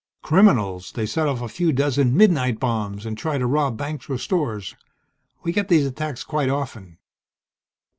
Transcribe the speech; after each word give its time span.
"Criminals. 0.23 0.93
They 0.93 1.05
set 1.05 1.27
off 1.27 1.41
a 1.43 1.47
few 1.47 1.71
dozen 1.71 2.17
'midnight' 2.17 2.59
bombs 2.59 3.05
and 3.05 3.15
try 3.15 3.37
to 3.37 3.45
rob 3.45 3.77
banks 3.77 4.09
or 4.09 4.17
stores. 4.17 4.75
We 5.43 5.51
get 5.51 5.67
these 5.67 5.85
attacks 5.85 6.23
quite 6.23 6.49
often." 6.49 6.97